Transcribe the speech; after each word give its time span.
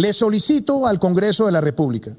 Le 0.00 0.14
solicito 0.14 0.86
al 0.86 0.98
Congreso 0.98 1.44
de 1.44 1.52
la 1.52 1.60
República 1.60 2.16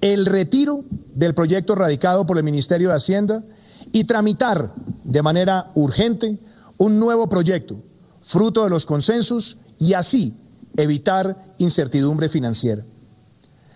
el 0.00 0.24
retiro 0.24 0.82
del 1.14 1.34
proyecto 1.34 1.74
radicado 1.74 2.24
por 2.24 2.38
el 2.38 2.42
Ministerio 2.42 2.88
de 2.88 2.94
Hacienda 2.94 3.44
y 3.92 4.04
tramitar 4.04 4.72
de 5.04 5.20
manera 5.20 5.70
urgente 5.74 6.38
un 6.78 6.98
nuevo 6.98 7.28
proyecto, 7.28 7.76
fruto 8.22 8.64
de 8.64 8.70
los 8.70 8.86
consensos, 8.86 9.58
y 9.78 9.92
así 9.92 10.38
evitar 10.78 11.36
incertidumbre 11.58 12.30
financiera. 12.30 12.82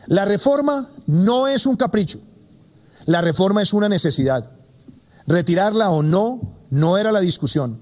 La 0.07 0.25
reforma 0.25 0.89
no 1.05 1.47
es 1.47 1.67
un 1.67 1.77
capricho, 1.77 2.21
la 3.05 3.21
reforma 3.21 3.61
es 3.61 3.75
una 3.75 3.91
necesidad. 3.91 4.49
Retirarla 5.27 5.91
o 5.91 6.03
no 6.03 6.41
no 6.71 6.97
era 6.97 7.13
la 7.13 7.21
discusión. 7.21 7.79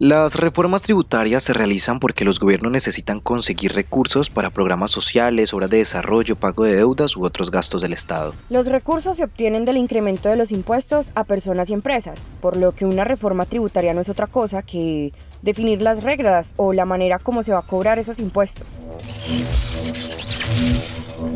Las 0.00 0.36
reformas 0.36 0.80
tributarias 0.80 1.42
se 1.42 1.52
realizan 1.52 2.00
porque 2.00 2.24
los 2.24 2.40
gobiernos 2.40 2.72
necesitan 2.72 3.20
conseguir 3.20 3.74
recursos 3.74 4.30
para 4.30 4.48
programas 4.48 4.90
sociales, 4.90 5.52
obras 5.52 5.68
de 5.68 5.76
desarrollo, 5.76 6.36
pago 6.36 6.64
de 6.64 6.74
deudas 6.74 7.18
u 7.18 7.22
otros 7.22 7.50
gastos 7.50 7.82
del 7.82 7.92
Estado. 7.92 8.34
Los 8.48 8.64
recursos 8.68 9.18
se 9.18 9.24
obtienen 9.24 9.66
del 9.66 9.76
incremento 9.76 10.30
de 10.30 10.36
los 10.36 10.52
impuestos 10.52 11.10
a 11.14 11.24
personas 11.24 11.68
y 11.68 11.74
empresas, 11.74 12.26
por 12.40 12.56
lo 12.56 12.72
que 12.72 12.86
una 12.86 13.04
reforma 13.04 13.44
tributaria 13.44 13.92
no 13.92 14.00
es 14.00 14.08
otra 14.08 14.26
cosa 14.26 14.62
que 14.62 15.12
definir 15.42 15.82
las 15.82 16.02
reglas 16.02 16.54
o 16.56 16.72
la 16.72 16.86
manera 16.86 17.18
como 17.18 17.42
se 17.42 17.52
va 17.52 17.58
a 17.58 17.66
cobrar 17.66 17.98
esos 17.98 18.20
impuestos. 18.20 18.68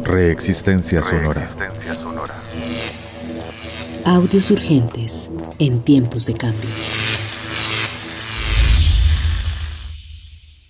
Reexistencia 0.04 1.04
sonora. 1.04 2.34
Audios 4.06 4.50
urgentes 4.50 5.30
en 5.58 5.82
tiempos 5.82 6.24
de 6.24 6.32
cambio. 6.32 6.70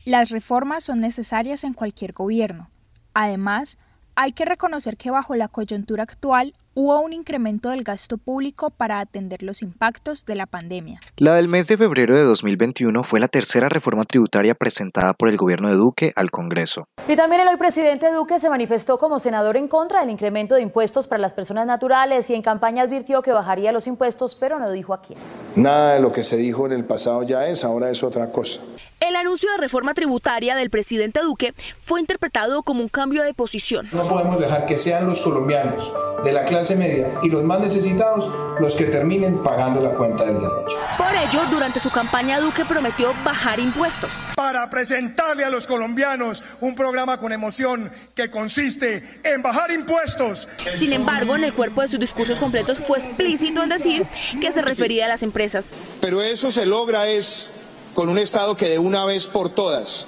Las 0.05 0.29
reformas 0.29 0.85
son 0.85 1.01
necesarias 1.01 1.65
en 1.65 1.73
cualquier 1.73 2.13
gobierno. 2.13 2.71
Además, 3.15 3.79
hay 4.17 4.33
que 4.33 4.45
reconocer 4.45 4.99
que 4.99 5.11
bajo 5.11 5.35
la 5.35 5.49
coyuntura 5.49 6.03
actual 6.03 6.55
hubo 6.75 7.01
un 7.01 7.13
incremento 7.13 7.71
del 7.71 7.85
gasto 7.85 8.19
público 8.19 8.71
para 8.71 8.99
atender 8.99 9.43
los 9.43 9.63
impactos 9.63 10.25
de 10.27 10.35
la 10.35 10.47
pandemia. 10.47 11.01
La 11.17 11.35
del 11.35 11.49
mes 11.49 11.69
de 11.69 11.77
febrero 11.77 12.17
de 12.17 12.25
2021 12.25 13.03
fue 13.05 13.21
la 13.21 13.29
tercera 13.29 13.69
reforma 13.69 14.05
tributaria 14.05 14.55
presentada 14.55 15.15
por 15.15 15.29
el 15.29 15.37
gobierno 15.37 15.69
de 15.69 15.77
Duque 15.77 16.13
al 16.17 16.31
Congreso. 16.31 16.87
Y 17.09 17.17
también 17.17 17.43
el 17.43 17.49
hoy 17.49 17.57
presidente 17.57 18.11
Duque 18.11 18.39
se 18.39 18.51
manifestó 18.51 18.99
como 18.99 19.21
senador 19.21 19.57
en 19.57 19.69
contra 19.69 20.01
del 20.01 20.11
incremento 20.11 20.57
de 20.57 20.63
impuestos 20.63 21.07
para 21.07 21.21
las 21.21 21.33
personas 21.33 21.67
naturales 21.67 22.29
y 22.31 22.35
en 22.35 22.43
campaña 22.43 22.83
advirtió 22.83 23.23
que 23.23 23.33
bajaría 23.33 23.71
los 23.71 23.87
impuestos, 23.87 24.35
pero 24.35 24.59
no 24.59 24.71
dijo 24.73 24.95
a 24.95 25.01
quién. 25.01 25.19
Nada 25.55 25.95
de 25.95 26.01
lo 26.01 26.13
que 26.13 26.25
se 26.25 26.37
dijo 26.37 26.67
en 26.67 26.73
el 26.73 26.85
pasado 26.85 27.23
ya 27.23 27.47
es, 27.47 27.65
ahora 27.65 27.91
es 27.91 28.03
otra 28.03 28.31
cosa. 28.33 28.61
El 29.07 29.17
anuncio 29.17 29.51
de 29.51 29.59
reforma 29.59 29.93
tributaria 29.93 30.57
del 30.57 30.71
presidente 30.71 31.21
Duque 31.21 31.53
fue 31.83 32.01
interpretado 32.01 32.63
como 32.63 32.81
un 32.81 32.89
cambio 32.89 33.23
de 33.23 33.35
posición. 33.35 33.87
No 33.93 34.09
podemos 34.09 34.41
dejar 34.41 34.65
que 34.65 34.79
sean 34.79 35.07
los 35.07 35.21
colombianos 35.21 35.93
de 36.25 36.33
la 36.33 36.47
clase 36.47 36.64
media 36.75 37.21
y 37.23 37.29
los 37.29 37.43
más 37.45 37.61
necesitados 37.61 38.31
los 38.59 38.75
que 38.77 38.85
terminen 38.85 39.43
pagando 39.43 39.81
la 39.81 39.91
cuenta 39.91 40.25
del 40.25 40.41
derroche. 40.41 40.77
Por 40.97 41.15
ello, 41.15 41.43
durante 41.51 41.81
su 41.81 41.91
campaña 41.91 42.41
Duque 42.41 42.65
prometió 42.65 43.13
bajar 43.25 43.61
impuestos. 43.61 44.11
Para 44.37 44.69
presentarle 44.71 45.45
a 45.45 45.51
los 45.51 45.67
colombianos 45.67 46.43
un 46.61 46.75
programa 46.75 47.19
con 47.19 47.33
emoción 47.33 47.91
que 48.15 48.31
consiste 48.31 49.03
en 49.23 49.43
bajar 49.43 49.71
impuestos. 49.71 50.49
Sin 50.77 50.93
embargo, 50.93 51.37
en 51.37 51.45
el 51.45 51.53
cuerpo 51.53 51.83
de 51.83 51.89
sus 51.89 52.01
discursos 52.01 52.39
completos 52.39 52.79
fue 52.79 52.99
explícito 52.99 53.63
en 53.63 53.69
decir 53.69 54.07
que 54.41 54.51
se 54.53 54.63
refería 54.63 55.05
a 55.05 55.09
las 55.09 55.23
empresas. 55.23 55.73
Pero 56.01 56.23
eso 56.23 56.51
se 56.51 56.65
logra 56.65 57.07
es 57.09 57.49
con 57.95 58.09
un 58.09 58.19
Estado 58.19 58.57
que 58.57 58.69
de 58.69 58.79
una 58.79 59.05
vez 59.05 59.27
por 59.27 59.55
todas 59.55 60.07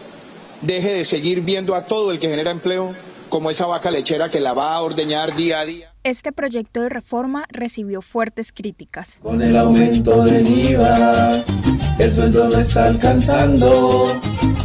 deje 0.62 0.94
de 0.94 1.04
seguir 1.04 1.42
viendo 1.42 1.74
a 1.74 1.86
todo 1.86 2.10
el 2.10 2.18
que 2.18 2.28
genera 2.28 2.50
empleo 2.50 2.94
como 3.28 3.50
esa 3.50 3.66
vaca 3.66 3.90
lechera 3.90 4.30
que 4.30 4.40
la 4.40 4.52
va 4.52 4.74
a 4.74 4.82
ordeñar 4.82 5.36
día 5.36 5.60
a 5.60 5.64
día. 5.64 5.92
Este 6.06 6.30
proyecto 6.30 6.82
de 6.82 6.88
reforma 6.88 7.46
recibió 7.50 8.00
fuertes 8.00 8.52
críticas. 8.52 9.18
Con 9.24 9.42
el 9.42 9.56
aumento 9.56 10.22
del 10.22 10.48
IVA, 10.48 11.42
el 11.98 12.14
sueldo 12.14 12.48
no 12.48 12.60
está 12.60 12.86
alcanzando. 12.86 14.12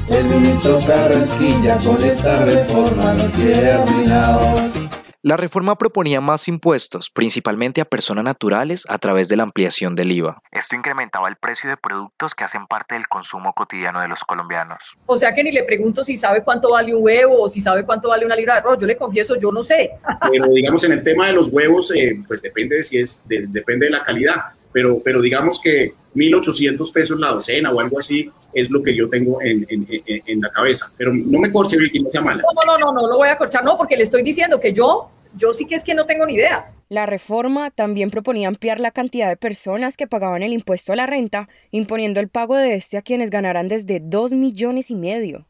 El 0.07 0.25
ministro 0.25 0.77
Carrasquilla 0.85 1.79
con 1.79 1.99
esta 2.03 2.45
reforma 2.45 3.15
nos 3.15 3.31
tiene 3.31 3.71
arruinados. 3.71 4.80
La 5.23 5.37
reforma 5.37 5.77
proponía 5.77 6.19
más 6.19 6.47
impuestos, 6.47 7.11
principalmente 7.11 7.79
a 7.79 7.85
personas 7.85 8.23
naturales, 8.23 8.87
a 8.89 8.97
través 8.97 9.29
de 9.29 9.37
la 9.37 9.43
ampliación 9.43 9.93
del 9.93 10.11
IVA. 10.11 10.41
Esto 10.51 10.75
incrementaba 10.75 11.29
el 11.29 11.35
precio 11.35 11.69
de 11.69 11.77
productos 11.77 12.33
que 12.33 12.43
hacen 12.43 12.65
parte 12.65 12.95
del 12.95 13.07
consumo 13.07 13.53
cotidiano 13.53 14.01
de 14.01 14.07
los 14.07 14.23
colombianos. 14.23 14.97
O 15.05 15.19
sea 15.19 15.31
que 15.35 15.43
ni 15.43 15.51
le 15.51 15.63
pregunto 15.63 16.03
si 16.03 16.17
sabe 16.17 16.43
cuánto 16.43 16.71
vale 16.71 16.95
un 16.95 17.03
huevo 17.03 17.43
o 17.43 17.49
si 17.49 17.61
sabe 17.61 17.85
cuánto 17.85 18.09
vale 18.09 18.25
una 18.25 18.35
libra 18.35 18.55
de 18.55 18.59
arroz. 18.61 18.79
Yo 18.81 18.87
le 18.87 18.97
confieso, 18.97 19.35
yo 19.35 19.51
no 19.51 19.61
sé. 19.61 19.91
Pero 20.31 20.47
digamos 20.47 20.83
en 20.85 20.93
el 20.93 21.03
tema 21.03 21.27
de 21.27 21.33
los 21.33 21.49
huevos, 21.49 21.93
eh, 21.95 22.19
pues 22.27 22.41
depende 22.41 22.77
de 22.77 22.83
si 22.83 22.97
es, 22.97 23.21
depende 23.27 23.85
de 23.85 23.91
la 23.91 24.03
calidad. 24.03 24.41
Pero, 24.73 25.01
pero 25.03 25.21
digamos 25.21 25.59
que 25.61 25.93
1.800 26.15 26.91
pesos 26.91 27.19
la 27.19 27.29
docena 27.29 27.71
o 27.71 27.79
algo 27.79 27.99
así 27.99 28.29
es 28.53 28.69
lo 28.69 28.81
que 28.83 28.95
yo 28.95 29.09
tengo 29.09 29.41
en, 29.41 29.65
en, 29.69 29.87
en, 30.05 30.41
la 30.41 30.49
cabeza. 30.49 30.91
Pero 30.97 31.13
no 31.13 31.39
me 31.39 31.51
corche, 31.51 31.77
Vicky, 31.77 31.99
no 31.99 32.09
sea 32.09 32.21
mala. 32.21 32.41
No, 32.41 32.49
no, 32.65 32.77
no, 32.77 32.91
no, 32.93 33.01
no 33.01 33.07
lo 33.07 33.17
voy 33.17 33.29
a 33.29 33.37
corchar, 33.37 33.63
no, 33.63 33.77
porque 33.77 33.97
le 33.97 34.03
estoy 34.03 34.23
diciendo 34.23 34.59
que 34.59 34.73
yo, 34.73 35.09
yo 35.35 35.53
sí 35.53 35.65
que 35.65 35.75
es 35.75 35.83
que 35.83 35.93
no 35.93 36.05
tengo 36.05 36.25
ni 36.25 36.35
idea. 36.35 36.71
La 36.89 37.05
reforma 37.05 37.71
también 37.71 38.09
proponía 38.09 38.49
ampliar 38.49 38.81
la 38.81 38.91
cantidad 38.91 39.29
de 39.29 39.37
personas 39.37 39.95
que 39.95 40.07
pagaban 40.07 40.43
el 40.43 40.51
impuesto 40.51 40.91
a 40.91 40.97
la 40.97 41.05
renta, 41.05 41.47
imponiendo 41.71 42.19
el 42.19 42.27
pago 42.27 42.57
de 42.57 42.75
este 42.75 42.97
a 42.97 43.01
quienes 43.01 43.29
ganaran 43.29 43.69
desde 43.69 44.01
2 44.01 44.33
millones 44.33 44.91
y 44.91 44.95
medio. 44.95 45.47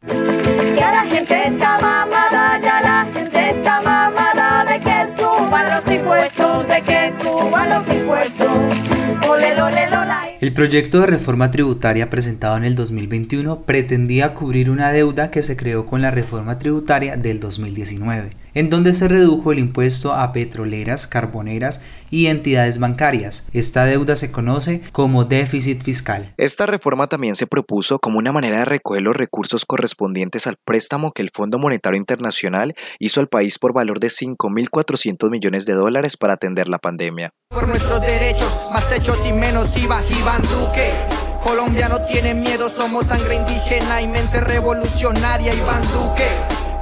Ya 0.76 0.92
la 0.92 1.06
gente 1.10 1.48
está 1.48 1.80
mamada, 1.80 2.60
ya 2.62 2.82
la 2.82 3.12
gente 3.12 3.50
está 3.50 3.82
mamada 3.82 4.66
de 4.66 4.80
que 4.80 5.20
suban 5.20 5.68
los 5.74 5.92
impuestos, 5.92 6.68
de 6.68 6.82
que 6.84 7.12
suban 7.20 7.70
los 7.70 7.92
impuestos. 7.92 9.01
Ole, 9.28 9.62
ole, 9.62 9.90
lola. 9.90 10.31
El 10.42 10.54
proyecto 10.54 11.02
de 11.02 11.06
reforma 11.06 11.52
tributaria 11.52 12.10
presentado 12.10 12.58
en 12.58 12.64
el 12.64 12.74
2021 12.74 13.62
pretendía 13.62 14.34
cubrir 14.34 14.72
una 14.72 14.92
deuda 14.92 15.30
que 15.30 15.44
se 15.44 15.56
creó 15.56 15.86
con 15.86 16.02
la 16.02 16.10
reforma 16.10 16.58
tributaria 16.58 17.16
del 17.16 17.40
2019, 17.40 18.36
en 18.56 18.72
donde 18.72 18.92
se 18.94 19.08
redujo 19.08 19.52
el 19.52 19.60
impuesto 19.60 20.14
a 20.14 20.34
petroleras, 20.34 21.06
carboneras 21.06 21.82
y 22.10 22.26
entidades 22.26 22.80
bancarias. 22.80 23.46
Esta 23.54 23.86
deuda 23.86 24.16
se 24.16 24.32
conoce 24.32 24.82
como 24.92 25.26
déficit 25.26 25.84
fiscal. 25.84 26.34
Esta 26.38 26.66
reforma 26.66 27.06
también 27.06 27.36
se 27.36 27.46
propuso 27.46 28.00
como 28.00 28.18
una 28.18 28.32
manera 28.32 28.58
de 28.58 28.66
recoger 28.66 29.04
los 29.04 29.16
recursos 29.16 29.64
correspondientes 29.64 30.48
al 30.48 30.58
préstamo 30.66 31.12
que 31.12 31.22
el 31.22 31.30
Fondo 31.32 31.60
Monetario 31.60 32.00
Internacional 32.00 32.74
hizo 32.98 33.20
al 33.20 33.28
país 33.28 33.60
por 33.60 33.74
valor 33.74 34.00
de 34.00 34.08
5.400 34.08 35.30
millones 35.30 35.68
de 35.68 35.74
dólares 35.74 36.18
para 36.18 36.34
atender 36.34 36.68
la 36.68 36.80
pandemia. 36.80 37.30
Por 37.52 37.68
nuestros 37.68 38.00
derechos, 38.00 38.50
más 38.72 38.90
techos 38.90 39.26
y 39.26 39.34
menos 39.34 39.76
IVA, 39.76 40.02
Iván 40.32 40.44
Duque. 40.44 40.94
Colombia 41.44 41.90
no 41.90 42.06
tiene 42.06 42.34
miedo, 42.34 42.70
somos 42.70 43.08
sangre 43.08 43.36
indígena 43.36 44.02
y 44.02 44.08
mente 44.08 44.40
revolucionaria, 44.40 45.54
Iván 45.54 45.82
Duque. 45.92 46.30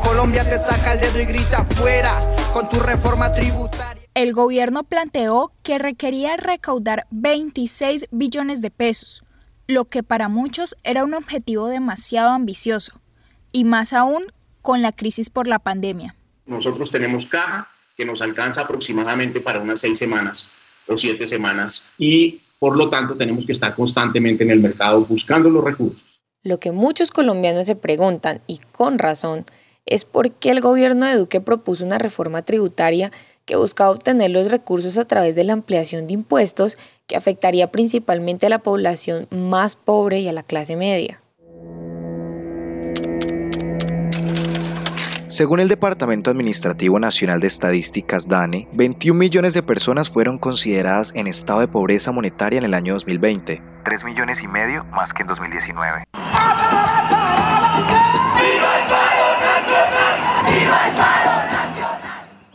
Colombia 0.04 0.48
te 0.48 0.60
saca 0.60 0.94
el 0.94 1.00
dedo 1.00 1.20
y 1.20 1.26
grita 1.26 1.66
fuera 1.66 2.14
con 2.54 2.70
tu 2.70 2.80
reforma 2.80 3.34
tributaria. 3.34 4.04
El 4.14 4.34
gobierno 4.34 4.84
planteó 4.84 5.52
que 5.64 5.80
requería 5.80 6.38
recaudar 6.38 7.08
26 7.10 8.10
billones 8.12 8.62
de 8.62 8.70
pesos, 8.70 9.24
lo 9.66 9.86
que 9.86 10.04
para 10.04 10.30
muchos 10.30 10.76
era 10.84 11.04
un 11.04 11.16
objetivo 11.16 11.70
demasiado 11.70 12.30
ambicioso, 12.30 13.00
y 13.52 13.64
más 13.64 13.94
aún 13.94 14.26
con 14.62 14.84
la 14.84 14.92
crisis 14.92 15.32
por 15.32 15.48
la 15.48 15.58
pandemia. 15.58 16.14
Nosotros 16.46 16.92
tenemos 16.92 17.26
caja 17.26 17.68
que 17.98 18.06
nos 18.06 18.22
alcanza 18.22 18.62
aproximadamente 18.62 19.42
para 19.42 19.60
unas 19.60 19.80
seis 19.80 19.98
semanas 19.98 20.52
o 20.86 20.96
siete 20.96 21.26
semanas 21.26 21.88
y 21.98 22.42
por 22.60 22.78
lo 22.78 22.90
tanto 22.90 23.16
tenemos 23.16 23.46
que 23.46 23.54
estar 23.54 23.74
constantemente 23.74 24.44
en 24.44 24.52
el 24.52 24.60
mercado 24.60 25.06
buscando 25.06 25.50
los 25.50 25.64
recursos. 25.64 26.22
Lo 26.44 26.60
que 26.60 26.72
muchos 26.72 27.12
colombianos 27.12 27.66
se 27.66 27.76
preguntan, 27.76 28.42
y 28.48 28.60
con 28.72 29.00
razón, 29.00 29.46
es 29.86 30.06
por 30.06 30.32
qué 30.32 30.52
el 30.52 30.62
gobierno 30.62 31.06
de 31.06 31.16
Duque 31.16 31.42
propuso 31.42 31.84
una 31.84 31.98
reforma 31.98 32.44
tributaria 32.44 33.12
que 33.46 33.56
buscaba 33.56 33.90
obtener 33.90 34.30
los 34.30 34.52
recursos 34.52 34.98
a 34.98 35.06
través 35.06 35.36
de 35.36 35.44
la 35.44 35.54
ampliación 35.54 36.06
de 36.06 36.14
impuestos 36.14 36.78
que 37.08 37.16
afectaría 37.16 37.72
principalmente 37.72 38.46
a 38.46 38.50
la 38.50 38.60
población 38.60 39.28
más 39.32 39.76
pobre 39.76 40.20
y 40.20 40.28
a 40.28 40.34
la 40.34 40.44
clase 40.44 40.76
media. 40.76 41.22
Según 45.30 45.60
el 45.60 45.68
Departamento 45.68 46.32
Administrativo 46.32 46.98
Nacional 46.98 47.40
de 47.40 47.46
Estadísticas 47.46 48.28
DANE, 48.28 48.68
21 48.74 49.16
millones 49.16 49.54
de 49.54 49.62
personas 49.62 50.10
fueron 50.10 50.40
consideradas 50.40 51.12
en 51.14 51.28
estado 51.28 51.60
de 51.60 51.68
pobreza 51.68 52.12
monetaria 52.12 52.58
en 52.58 52.66
el 52.66 52.74
año 52.74 52.94
2020, 52.94 53.62
3 53.84 54.04
millones 54.06 54.42
y 54.42 54.48
medio 54.48 54.86
más 54.86 55.14
que 55.14 55.22
en 55.22 55.28
2019. 55.28 56.04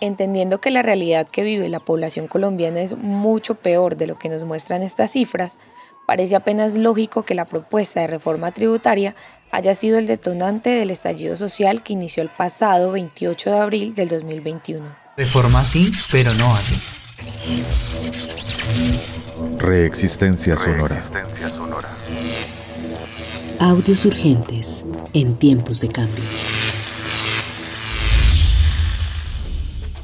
Entendiendo 0.00 0.60
que 0.60 0.72
la 0.72 0.82
realidad 0.82 1.28
que 1.28 1.44
vive 1.44 1.68
la 1.68 1.78
población 1.78 2.26
colombiana 2.26 2.80
es 2.80 2.96
mucho 2.96 3.54
peor 3.54 3.96
de 3.96 4.08
lo 4.08 4.18
que 4.18 4.28
nos 4.28 4.42
muestran 4.42 4.82
estas 4.82 5.12
cifras, 5.12 5.60
parece 6.06 6.36
apenas 6.36 6.74
lógico 6.74 7.24
que 7.24 7.34
la 7.34 7.44
propuesta 7.44 8.00
de 8.00 8.06
reforma 8.06 8.52
tributaria 8.52 9.14
haya 9.50 9.74
sido 9.74 9.98
el 9.98 10.06
detonante 10.06 10.70
del 10.70 10.90
estallido 10.90 11.36
social 11.36 11.82
que 11.82 11.92
inició 11.92 12.22
el 12.22 12.28
pasado 12.28 12.92
28 12.92 13.50
de 13.50 13.58
abril 13.58 13.94
del 13.94 14.08
2021. 14.08 15.04
Reforma 15.16 15.64
sí, 15.64 15.90
pero 16.10 16.32
no 16.34 16.52
así. 16.52 16.74
Reexistencia 19.58 20.58
sonora. 20.58 20.98
Audios 23.60 24.04
urgentes 24.04 24.84
en 25.12 25.38
tiempos 25.38 25.80
de 25.80 25.88
cambio. 25.88 26.24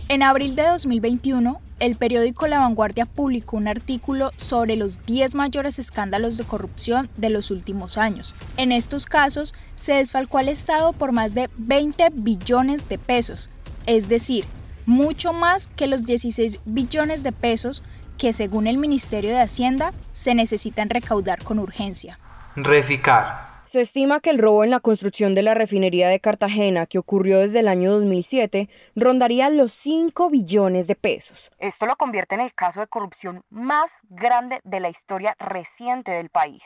En 0.08 0.22
abril 0.22 0.54
de 0.56 0.64
2021, 0.64 1.60
el 1.80 1.96
periódico 1.96 2.46
La 2.46 2.60
Vanguardia 2.60 3.06
publicó 3.06 3.56
un 3.56 3.66
artículo 3.66 4.30
sobre 4.36 4.76
los 4.76 5.04
10 5.06 5.34
mayores 5.34 5.78
escándalos 5.78 6.36
de 6.36 6.44
corrupción 6.44 7.10
de 7.16 7.30
los 7.30 7.50
últimos 7.50 7.98
años. 7.98 8.34
En 8.58 8.70
estos 8.70 9.06
casos, 9.06 9.54
se 9.74 9.94
desfalcó 9.94 10.38
al 10.38 10.50
Estado 10.50 10.92
por 10.92 11.12
más 11.12 11.34
de 11.34 11.48
20 11.56 12.10
billones 12.12 12.88
de 12.88 12.98
pesos, 12.98 13.48
es 13.86 14.08
decir, 14.08 14.44
mucho 14.84 15.32
más 15.32 15.68
que 15.68 15.86
los 15.86 16.04
16 16.04 16.60
billones 16.66 17.22
de 17.22 17.32
pesos 17.32 17.82
que 18.18 18.34
según 18.34 18.66
el 18.66 18.76
Ministerio 18.76 19.30
de 19.30 19.40
Hacienda 19.40 19.92
se 20.12 20.34
necesitan 20.34 20.90
recaudar 20.90 21.42
con 21.42 21.58
urgencia. 21.58 22.18
Reficar. 22.56 23.49
Se 23.70 23.80
estima 23.80 24.18
que 24.18 24.30
el 24.30 24.38
robo 24.38 24.64
en 24.64 24.70
la 24.70 24.80
construcción 24.80 25.36
de 25.36 25.44
la 25.44 25.54
refinería 25.54 26.08
de 26.08 26.18
Cartagena, 26.18 26.86
que 26.86 26.98
ocurrió 26.98 27.38
desde 27.38 27.60
el 27.60 27.68
año 27.68 27.92
2007, 27.92 28.68
rondaría 28.96 29.48
los 29.48 29.70
5 29.70 30.28
billones 30.28 30.88
de 30.88 30.96
pesos. 30.96 31.52
Esto 31.60 31.86
lo 31.86 31.94
convierte 31.94 32.34
en 32.34 32.40
el 32.40 32.52
caso 32.52 32.80
de 32.80 32.88
corrupción 32.88 33.44
más 33.48 33.92
grande 34.08 34.58
de 34.64 34.80
la 34.80 34.88
historia 34.88 35.36
reciente 35.38 36.10
del 36.10 36.30
país. 36.30 36.64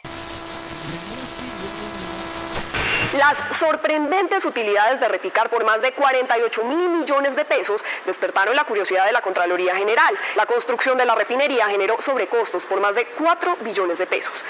Las 3.19 3.37
sorprendentes 3.59 4.47
utilidades 4.47 4.99
de 4.99 5.07
Reficar 5.07 5.51
por 5.51 5.63
más 5.63 5.83
de 5.83 5.93
48 5.93 6.65
mil 6.65 6.89
millones 6.89 7.37
de 7.37 7.45
pesos 7.45 7.85
despertaron 8.07 8.57
la 8.57 8.65
curiosidad 8.65 9.05
de 9.05 9.13
la 9.13 9.21
Contraloría 9.21 9.77
General. 9.77 10.15
La 10.37 10.47
construcción 10.47 10.97
de 10.97 11.05
la 11.05 11.15
refinería 11.15 11.67
generó 11.69 12.01
sobrecostos 12.01 12.65
por 12.65 12.81
más 12.81 12.95
de 12.95 13.07
4 13.19 13.59
billones 13.63 13.99
de 13.99 14.07
pesos. 14.07 14.43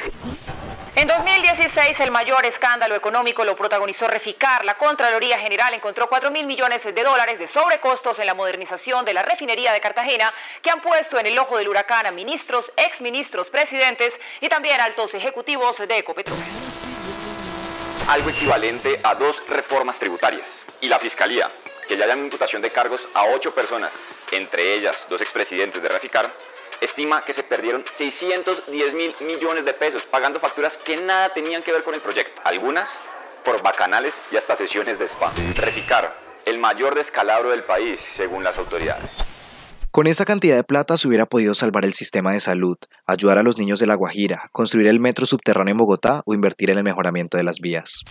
En 0.96 1.08
2016, 1.08 1.98
el 1.98 2.12
mayor 2.12 2.46
escándalo 2.46 2.94
económico 2.94 3.44
lo 3.44 3.56
protagonizó 3.56 4.06
Reficar. 4.06 4.64
La 4.64 4.78
Contraloría 4.78 5.36
General 5.40 5.74
encontró 5.74 6.08
4 6.08 6.30
mil 6.30 6.46
millones 6.46 6.84
de 6.84 7.02
dólares 7.02 7.36
de 7.40 7.48
sobrecostos 7.48 8.20
en 8.20 8.26
la 8.26 8.34
modernización 8.34 9.04
de 9.04 9.12
la 9.12 9.22
refinería 9.22 9.72
de 9.72 9.80
Cartagena, 9.80 10.32
que 10.62 10.70
han 10.70 10.80
puesto 10.80 11.18
en 11.18 11.26
el 11.26 11.36
ojo 11.36 11.58
del 11.58 11.68
huracán 11.68 12.06
a 12.06 12.12
ministros, 12.12 12.70
exministros, 12.76 13.50
presidentes 13.50 14.14
y 14.40 14.48
también 14.48 14.80
altos 14.80 15.12
ejecutivos 15.14 15.78
de 15.78 15.98
Ecopetrol. 15.98 16.38
Algo 18.08 18.30
equivalente 18.30 19.00
a 19.02 19.16
dos 19.16 19.42
reformas 19.48 19.98
tributarias. 19.98 20.46
Y 20.80 20.86
la 20.86 21.00
Fiscalía, 21.00 21.50
que 21.88 21.96
ya 21.96 22.06
llama 22.06 22.22
imputación 22.22 22.62
de 22.62 22.70
cargos 22.70 23.08
a 23.14 23.24
ocho 23.24 23.52
personas, 23.52 23.98
entre 24.30 24.74
ellas 24.74 25.06
dos 25.08 25.20
expresidentes 25.20 25.82
de 25.82 25.88
Reficar, 25.88 26.30
estima 26.80 27.24
que 27.24 27.32
se 27.32 27.42
perdieron 27.42 27.84
610 27.96 28.94
mil 28.94 29.14
millones 29.20 29.64
de 29.64 29.74
pesos 29.74 30.04
pagando 30.10 30.40
facturas 30.40 30.76
que 30.76 30.96
nada 30.96 31.30
tenían 31.30 31.62
que 31.62 31.72
ver 31.72 31.82
con 31.84 31.94
el 31.94 32.00
proyecto. 32.00 32.40
Algunas 32.44 32.98
por 33.44 33.62
bacanales 33.62 34.20
y 34.32 34.36
hasta 34.36 34.56
sesiones 34.56 34.98
de 34.98 35.06
spam. 35.06 35.32
Reficar, 35.54 36.16
el 36.44 36.58
mayor 36.58 36.94
descalabro 36.94 37.50
del 37.50 37.64
país, 37.64 38.00
según 38.00 38.42
las 38.42 38.56
autoridades. 38.58 39.10
Con 39.90 40.08
esa 40.08 40.24
cantidad 40.24 40.56
de 40.56 40.64
plata 40.64 40.96
se 40.96 41.06
hubiera 41.06 41.26
podido 41.26 41.54
salvar 41.54 41.84
el 41.84 41.94
sistema 41.94 42.32
de 42.32 42.40
salud, 42.40 42.76
ayudar 43.06 43.38
a 43.38 43.44
los 43.44 43.58
niños 43.58 43.78
de 43.78 43.86
La 43.86 43.94
Guajira, 43.94 44.48
construir 44.50 44.88
el 44.88 44.98
metro 44.98 45.24
subterráneo 45.24 45.70
en 45.70 45.78
Bogotá 45.78 46.22
o 46.26 46.34
invertir 46.34 46.70
en 46.70 46.78
el 46.78 46.84
mejoramiento 46.84 47.36
de 47.36 47.44
las 47.44 47.60
vías. 47.60 48.02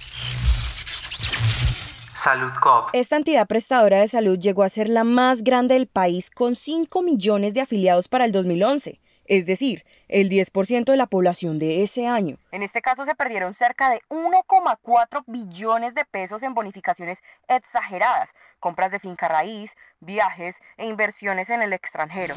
Esta 2.93 3.17
entidad 3.17 3.47
prestadora 3.47 3.99
de 3.99 4.07
salud 4.07 4.39
llegó 4.39 4.63
a 4.63 4.69
ser 4.69 4.87
la 4.87 5.03
más 5.03 5.43
grande 5.43 5.73
del 5.73 5.87
país 5.87 6.29
con 6.29 6.55
5 6.55 7.01
millones 7.01 7.53
de 7.53 7.59
afiliados 7.59 8.07
para 8.07 8.23
el 8.23 8.31
2011, 8.31 9.01
es 9.25 9.45
decir, 9.45 9.83
el 10.07 10.29
10% 10.29 10.85
de 10.85 10.95
la 10.95 11.07
población 11.07 11.59
de 11.59 11.83
ese 11.83 12.07
año. 12.07 12.37
En 12.51 12.63
este 12.63 12.81
caso 12.81 13.03
se 13.03 13.13
perdieron 13.15 13.53
cerca 13.53 13.89
de 13.89 14.01
1,4 14.07 15.23
billones 15.27 15.95
de 15.95 16.05
pesos 16.05 16.43
en 16.43 16.53
bonificaciones 16.53 17.19
exageradas, 17.49 18.33
compras 18.61 18.93
de 18.93 18.99
finca 18.99 19.27
raíz, 19.27 19.75
viajes 19.99 20.61
e 20.77 20.85
inversiones 20.85 21.49
en 21.49 21.61
el 21.61 21.73
extranjero. 21.73 22.35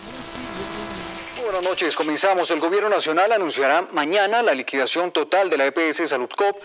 Buenas 1.41 1.63
noches, 1.63 1.95
comenzamos. 1.95 2.51
El 2.51 2.59
Gobierno 2.59 2.89
Nacional 2.89 3.31
anunciará 3.31 3.83
mañana 3.93 4.43
la 4.43 4.53
liquidación 4.53 5.13
total 5.13 5.49
de 5.49 5.57
la 5.59 5.67
EPS 5.67 6.09
Salud 6.09 6.31
Cop. 6.37 6.57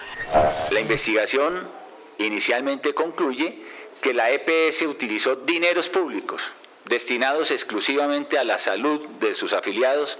La 0.71 0.79
investigación 0.79 1.81
inicialmente 2.25 2.94
concluye 2.94 3.62
que 4.01 4.13
la 4.13 4.31
EPS 4.31 4.81
utilizó 4.83 5.35
dineros 5.35 5.89
públicos 5.89 6.41
destinados 6.85 7.51
exclusivamente 7.51 8.38
a 8.38 8.44
la 8.44 8.59
salud 8.59 9.07
de 9.19 9.33
sus 9.33 9.53
afiliados 9.53 10.18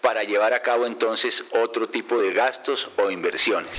para 0.00 0.22
llevar 0.24 0.54
a 0.54 0.62
cabo 0.62 0.86
entonces 0.86 1.44
otro 1.52 1.88
tipo 1.88 2.18
de 2.20 2.32
gastos 2.32 2.88
o 2.96 3.10
inversiones. 3.10 3.70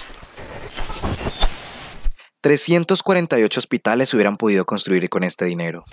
348 2.42 3.60
hospitales 3.60 4.10
se 4.10 4.15
hubieran 4.15 4.38
podido 4.38 4.65
construir 4.65 5.10
con 5.10 5.24
este 5.24 5.45
dinero. 5.45 5.86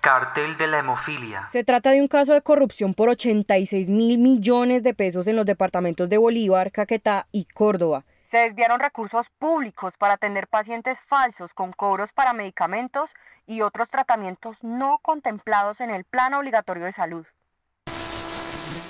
Cartel 0.00 0.56
de 0.56 0.66
la 0.66 0.78
hemofilia. 0.78 1.46
Se 1.46 1.62
trata 1.62 1.90
de 1.90 2.00
un 2.00 2.08
caso 2.08 2.32
de 2.32 2.42
corrupción 2.42 2.94
por 2.94 3.08
86 3.08 3.88
mil 3.88 4.18
millones 4.18 4.82
de 4.82 4.94
pesos 4.94 5.28
en 5.28 5.36
los 5.36 5.46
departamentos 5.46 6.08
de 6.08 6.18
Bolívar, 6.18 6.72
Caquetá 6.72 7.28
y 7.30 7.44
Córdoba. 7.44 8.04
Se 8.32 8.38
desviaron 8.38 8.80
recursos 8.80 9.28
públicos 9.28 9.98
para 9.98 10.14
atender 10.14 10.48
pacientes 10.48 11.02
falsos 11.02 11.52
con 11.52 11.70
cobros 11.70 12.14
para 12.14 12.32
medicamentos 12.32 13.12
y 13.44 13.60
otros 13.60 13.90
tratamientos 13.90 14.64
no 14.64 15.00
contemplados 15.02 15.82
en 15.82 15.90
el 15.90 16.04
plan 16.04 16.32
obligatorio 16.32 16.86
de 16.86 16.92
salud 16.92 17.26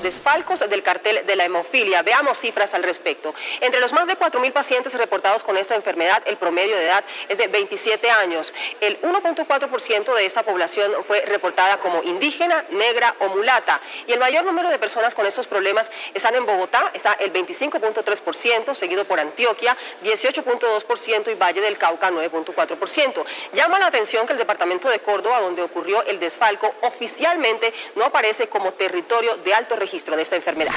desfalcos 0.02 0.60
del 0.60 0.82
cartel 0.82 1.26
de 1.26 1.36
la 1.36 1.44
hemofilia. 1.44 2.02
Veamos 2.02 2.38
cifras 2.38 2.74
al 2.74 2.82
respecto. 2.82 3.34
Entre 3.60 3.80
los 3.80 3.92
más 3.92 4.06
de 4.06 4.18
4.000 4.18 4.52
pacientes 4.52 4.92
reportados 4.94 5.42
con 5.42 5.56
esta 5.56 5.74
enfermedad, 5.74 6.22
el 6.26 6.36
promedio 6.36 6.76
de 6.76 6.84
edad 6.84 7.04
es 7.28 7.38
de 7.38 7.46
27 7.48 8.10
años. 8.10 8.52
El 8.80 9.00
1.4% 9.02 10.14
de 10.14 10.26
esta 10.26 10.42
población 10.42 10.92
fue 11.06 11.20
reportada 11.22 11.78
como 11.78 12.02
indígena, 12.02 12.64
negra 12.70 13.14
o 13.20 13.28
mulata. 13.28 13.80
Y 14.06 14.12
el 14.12 14.18
mayor 14.18 14.44
número 14.44 14.68
de 14.68 14.78
personas 14.78 15.14
con 15.14 15.26
estos 15.26 15.46
problemas 15.46 15.90
están 16.14 16.34
en 16.34 16.46
Bogotá, 16.46 16.90
está 16.94 17.14
el 17.14 17.32
25.3%, 17.32 18.74
seguido 18.74 19.04
por 19.04 19.20
Antioquia, 19.20 19.76
18.2% 20.02 21.30
y 21.30 21.34
Valle 21.34 21.60
del 21.60 21.78
Cauca, 21.78 22.10
9.4%. 22.10 23.24
Llama 23.52 23.78
la 23.78 23.86
atención 23.86 24.26
que 24.26 24.32
el 24.32 24.38
departamento 24.38 24.88
de 24.88 25.00
Córdoba, 25.00 25.40
donde 25.40 25.62
ocurrió 25.62 26.02
el 26.04 26.18
desfalco, 26.18 26.72
oficialmente 26.82 27.72
no 27.94 28.04
aparece 28.04 28.48
como 28.48 28.72
territorio 28.72 29.36
de 29.38 29.54
alto 29.54 29.76
registro 29.92 30.16
de 30.16 30.22
esta 30.22 30.36
enfermedad. 30.36 30.72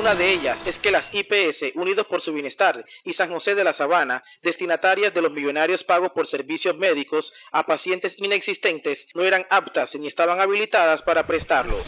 Una 0.00 0.14
de 0.14 0.30
ellas 0.30 0.66
es 0.66 0.78
que 0.78 0.90
las 0.90 1.10
IPS, 1.12 1.74
Unidos 1.74 2.06
por 2.06 2.22
su 2.22 2.32
Bienestar 2.32 2.86
y 3.04 3.12
San 3.12 3.30
José 3.30 3.54
de 3.54 3.62
la 3.62 3.74
Sabana, 3.74 4.24
destinatarias 4.42 5.12
de 5.12 5.20
los 5.20 5.30
millonarios 5.30 5.84
pagos 5.84 6.12
por 6.12 6.26
servicios 6.26 6.74
médicos 6.78 7.34
a 7.52 7.66
pacientes 7.66 8.14
inexistentes, 8.16 9.08
no 9.12 9.24
eran 9.24 9.46
aptas 9.50 9.94
ni 9.96 10.06
estaban 10.06 10.40
habilitadas 10.40 11.02
para 11.02 11.26
prestarlos. 11.26 11.84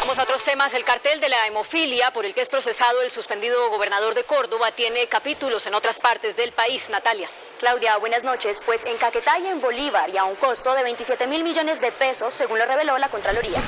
Vamos 0.00 0.18
a 0.18 0.24
otros 0.24 0.42
temas. 0.42 0.74
El 0.74 0.84
cartel 0.84 1.20
de 1.20 1.28
la 1.28 1.46
hemofilia, 1.46 2.12
por 2.12 2.26
el 2.26 2.34
que 2.34 2.40
es 2.40 2.48
procesado 2.48 3.00
el 3.02 3.10
suspendido 3.12 3.70
gobernador 3.70 4.14
de 4.14 4.24
Córdoba, 4.24 4.72
tiene 4.72 5.06
capítulos 5.06 5.66
en 5.66 5.74
otras 5.74 6.00
partes 6.00 6.36
del 6.36 6.50
país. 6.50 6.88
Natalia. 6.90 7.30
Claudia, 7.60 7.96
buenas 7.98 8.24
noches. 8.24 8.60
Pues 8.66 8.84
en 8.84 8.98
Caquetá 8.98 9.38
y 9.38 9.46
en 9.46 9.60
Bolívar, 9.60 10.10
y 10.10 10.18
a 10.18 10.24
un 10.24 10.34
costo 10.34 10.74
de 10.74 10.82
27 10.82 11.28
mil 11.28 11.44
millones 11.44 11.80
de 11.80 11.92
pesos, 11.92 12.34
según 12.34 12.58
lo 12.58 12.66
reveló 12.66 12.98
la 12.98 13.08
Contraloría. 13.08 13.62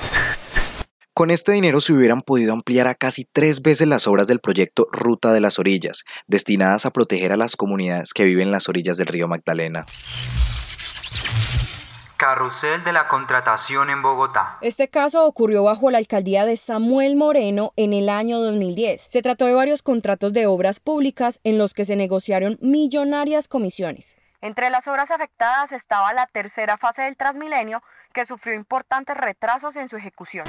Con 1.19 1.33
este 1.33 1.51
dinero 1.51 1.81
se 1.81 1.93
hubieran 1.93 2.23
podido 2.23 2.53
ampliar 2.53 2.87
a 2.87 2.95
casi 2.95 3.25
tres 3.25 3.61
veces 3.61 3.89
las 3.89 4.07
obras 4.07 4.29
del 4.29 4.39
proyecto 4.39 4.87
Ruta 4.93 5.33
de 5.33 5.41
las 5.41 5.59
Orillas, 5.59 6.05
destinadas 6.29 6.87
a 6.87 6.93
proteger 6.93 7.33
a 7.33 7.37
las 7.37 7.57
comunidades 7.57 8.13
que 8.15 8.25
viven 8.25 8.47
en 8.47 8.53
las 8.53 8.69
orillas 8.69 8.99
del 8.99 9.09
río 9.09 9.27
Magdalena. 9.27 9.85
Carrusel 12.17 12.85
de 12.85 12.93
la 12.93 13.09
contratación 13.09 13.91
en 13.91 14.01
Bogotá. 14.01 14.59
Este 14.61 14.87
caso 14.87 15.27
ocurrió 15.27 15.65
bajo 15.65 15.91
la 15.91 15.99
alcaldía 15.99 16.47
de 16.47 16.57
Samuel 16.57 17.17
Moreno 17.17 17.73
en 17.75 17.95
el 17.95 18.11
año 18.11 18.39
2010. 18.39 19.03
Se 19.09 19.21
trató 19.21 19.47
de 19.47 19.55
varios 19.55 19.83
contratos 19.83 20.33
de 20.33 20.47
obras 20.47 20.79
públicas 20.79 21.41
en 21.43 21.59
los 21.59 21.75
que 21.75 21.85
se 21.85 21.97
negociaron 21.97 22.59
millonarias 22.61 23.49
comisiones. 23.49 24.19
Entre 24.41 24.71
las 24.71 24.87
obras 24.87 25.11
afectadas 25.11 25.73
estaba 25.73 26.13
la 26.13 26.29
tercera 26.29 26.77
fase 26.77 27.03
del 27.03 27.17
Transmilenio, 27.17 27.83
que 28.13 28.25
sufrió 28.25 28.55
importantes 28.55 29.17
retrasos 29.17 29.75
en 29.75 29.89
su 29.89 29.97
ejecución. 29.97 30.45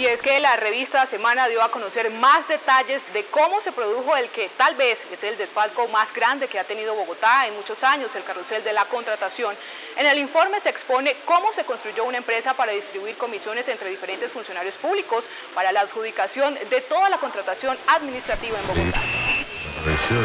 Y 0.00 0.06
es 0.06 0.18
que 0.22 0.40
la 0.40 0.56
revista 0.56 1.06
Semana 1.10 1.46
dio 1.48 1.62
a 1.62 1.70
conocer 1.70 2.10
más 2.10 2.48
detalles 2.48 3.02
de 3.12 3.26
cómo 3.26 3.60
se 3.60 3.70
produjo 3.72 4.16
el 4.16 4.30
que 4.30 4.48
tal 4.56 4.74
vez 4.74 4.96
es 5.12 5.22
el 5.22 5.36
desfalco 5.36 5.88
más 5.88 6.10
grande 6.14 6.48
que 6.48 6.58
ha 6.58 6.64
tenido 6.64 6.94
Bogotá 6.94 7.46
en 7.46 7.54
muchos 7.54 7.76
años, 7.82 8.10
el 8.14 8.24
carrusel 8.24 8.64
de 8.64 8.72
la 8.72 8.86
contratación. 8.86 9.54
En 9.96 10.06
el 10.06 10.18
informe 10.18 10.58
se 10.62 10.70
expone 10.70 11.16
cómo 11.26 11.52
se 11.54 11.64
construyó 11.64 12.04
una 12.04 12.16
empresa 12.16 12.54
para 12.54 12.72
distribuir 12.72 13.18
comisiones 13.18 13.68
entre 13.68 13.90
diferentes 13.90 14.32
funcionarios 14.32 14.74
públicos 14.76 15.22
para 15.54 15.70
la 15.70 15.80
adjudicación 15.80 16.54
de 16.54 16.80
toda 16.88 17.10
la 17.10 17.18
contratación 17.18 17.76
administrativa 17.86 18.58
en 18.58 18.66
Bogotá. 18.68 19.39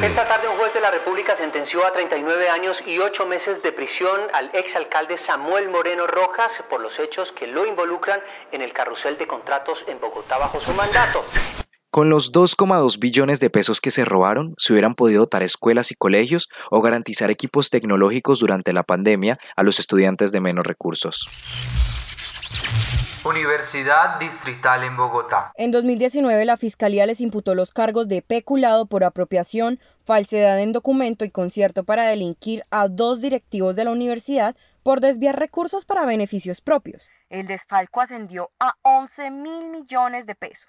Esta 0.04 0.28
tarde 0.28 0.50
un 0.50 0.58
juez 0.58 0.74
de 0.74 0.82
la 0.82 0.92
República 0.92 1.38
sentenció 1.38 1.86
a 1.86 1.94
39 1.94 2.50
años 2.50 2.84
y 2.86 3.00
8 3.00 3.26
meses 3.26 3.64
de 3.64 3.72
prisión 3.72 4.20
al 4.34 4.50
exalcalde 4.54 5.18
Samuel 5.18 5.70
Moreno 5.70 6.08
Rojas 6.08 6.52
por 6.70 6.82
los 6.82 7.00
hechos 7.00 7.32
que 7.32 7.48
lo 7.48 7.66
involucran 7.66 8.20
en 8.52 8.62
el 8.62 8.74
carrusel 8.74 9.18
de 9.18 9.28
contratos 9.28 9.86
en 9.88 10.00
Bogotá 10.02 10.38
bajo 10.38 10.60
su 10.60 10.74
mandato. 10.74 11.24
Con 11.90 12.10
los 12.10 12.34
2,2 12.34 13.00
billones 13.00 13.40
de 13.40 13.50
pesos 13.50 13.80
que 13.80 13.92
se 13.92 14.04
robaron, 14.04 14.54
se 14.58 14.74
hubieran 14.74 14.96
podido 14.96 15.22
dotar 15.22 15.44
escuelas 15.44 15.92
y 15.92 15.96
colegios 15.96 16.50
o 16.70 16.82
garantizar 16.82 17.32
equipos 17.32 17.70
tecnológicos 17.70 18.40
durante 18.40 18.74
la 18.74 18.84
pandemia 18.84 19.38
a 19.56 19.64
los 19.64 19.80
estudiantes 19.80 20.34
de 20.34 20.42
menos 20.42 20.66
recursos. 20.66 21.30
Universidad 23.26 24.20
Distrital 24.20 24.84
en 24.84 24.96
Bogotá. 24.96 25.52
En 25.56 25.72
2019 25.72 26.46
la 26.46 26.58
Fiscalía 26.58 27.08
les 27.08 27.22
imputó 27.22 27.56
los 27.56 27.72
cargos 27.72 28.08
de 28.08 28.22
peculado 28.22 28.86
por 28.86 29.04
apropiación, 29.04 29.80
falsedad 30.04 30.60
en 30.60 30.74
documento 30.74 31.26
y 31.26 31.32
concierto 31.32 31.84
para 31.84 32.06
delinquir 32.06 32.66
a 32.70 32.88
dos 32.88 33.22
directivos 33.22 33.76
de 33.76 33.86
la 33.86 33.92
universidad 33.92 34.56
por 34.84 35.02
desviar 35.02 35.40
recursos 35.40 35.86
para 35.86 36.06
beneficios 36.06 36.62
propios. 36.62 37.10
El 37.30 37.48
desfalco 37.48 38.02
ascendió 38.02 38.52
a 38.60 38.76
11 38.84 39.32
mil 39.32 39.70
millones 39.70 40.28
de 40.28 40.36
pesos. 40.36 40.68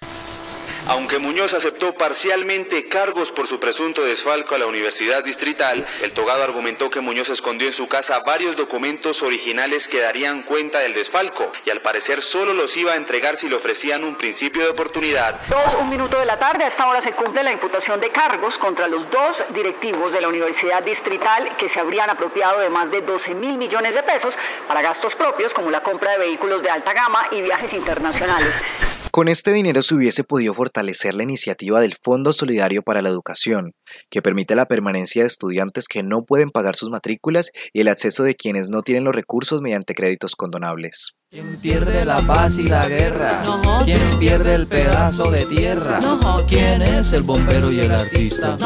Aunque 0.89 1.19
Muñoz 1.19 1.53
aceptó 1.53 1.95
parcialmente 1.95 2.89
cargos 2.89 3.33
por 3.33 3.49
su 3.49 3.59
presunto 3.59 4.05
desfalco 4.05 4.55
a 4.55 4.59
la 4.59 4.67
Universidad 4.67 5.25
Distrital, 5.25 5.85
el 6.01 6.13
togado 6.13 6.45
argumentó 6.45 6.91
que 6.91 7.01
Muñoz 7.01 7.29
escondió 7.29 7.67
en 7.67 7.75
su 7.75 7.89
casa 7.89 8.21
varios 8.21 8.55
documentos 8.55 9.21
originales 9.23 9.89
que 9.89 10.01
darían 10.01 10.45
cuenta 10.45 10.79
del 10.79 10.95
desfalco 10.95 11.51
y 11.65 11.71
al 11.71 11.81
parecer 11.81 12.23
solo 12.23 12.55
los 12.55 12.77
iba 12.77 12.93
a 12.93 12.97
entregar 12.97 13.37
si 13.37 13.49
le 13.49 13.57
ofrecían 13.57 14.05
un 14.05 14.15
principio 14.15 14.63
de 14.63 14.69
oportunidad. 14.69 15.41
Dos, 15.49 15.75
un 15.81 15.89
minuto 15.89 16.21
de 16.21 16.25
la 16.25 16.39
tarde, 16.39 16.63
a 16.63 16.69
esta 16.69 16.87
hora 16.87 17.01
se 17.01 17.15
cumple 17.15 17.43
la 17.43 17.51
imputación 17.51 18.01
de 18.01 18.11
cargos 18.11 18.57
contra 18.57 18.87
los 18.87 19.11
dos 19.11 19.45
directivos 19.51 20.13
de 20.13 20.21
la 20.21 20.29
Universidad 20.29 20.85
Distrital 20.85 21.57
que 21.57 21.69
se 21.69 21.81
habrían 21.81 22.11
apropiado 22.11 22.61
de 22.61 22.71
más 22.71 22.93
de 22.93 23.03
12 23.03 23.35
mil 23.35 23.59
millones 23.59 23.93
de 23.93 24.05
pesos 24.05 24.39
para 24.69 24.83
gastos 24.83 25.17
propios 25.17 25.53
como 25.53 25.69
la 25.69 25.83
compra 25.83 26.13
de 26.13 26.19
vehículos 26.19 26.63
de 26.63 26.71
alta 26.71 26.93
gama 26.93 27.27
y 27.33 27.43
viajes 27.43 27.73
internacionales. 27.73 29.06
Con 29.17 29.29
este 29.29 29.51
dinero 29.51 29.81
se 29.81 29.95
hubiese 29.95 30.25
podido 30.25 30.53
fortalecer 30.53 31.15
la 31.15 31.23
iniciativa 31.23 31.81
del 31.81 31.95
Fondo 31.95 32.35
Solidario 32.35 32.83
para 32.83 33.01
la 33.01 33.09
Educación, 33.09 33.73
que 34.11 34.21
permite 34.21 34.55
la 34.55 34.67
permanencia 34.67 35.23
de 35.23 35.27
estudiantes 35.27 35.89
que 35.89 36.03
no 36.03 36.27
pueden 36.27 36.51
pagar 36.51 36.77
sus 36.77 36.91
matrículas 36.91 37.51
y 37.73 37.81
el 37.81 37.89
acceso 37.89 38.25
de 38.25 38.35
quienes 38.35 38.69
no 38.69 38.83
tienen 38.83 39.05
los 39.05 39.15
recursos 39.15 39.63
mediante 39.63 39.95
créditos 39.95 40.37
condonables. 40.37 41.15
¿Quién 41.31 41.57
pierde 41.57 42.05
la 42.05 42.21
paz 42.27 42.59
y 42.59 42.65
la 42.65 42.87
guerra? 42.91 43.43
¿Quién 43.87 44.19
pierde 44.19 44.55
el 44.55 44.67
pedazo 44.67 45.31
de 45.31 45.47
tierra? 45.47 45.99
¿Quién 46.47 46.83
es 46.83 47.15
el 47.15 47.23
bombero 47.23 47.73
y 47.73 47.81
el 47.81 47.93
artista? 47.93 48.59